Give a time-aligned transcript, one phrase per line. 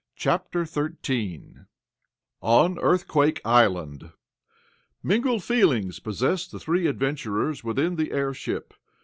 [0.15, 1.57] CHAPTER XIII
[2.41, 4.09] ON EARTHQUAKE ISLAND
[5.03, 8.73] Mingled feelings possessed the three adventurers within the airship.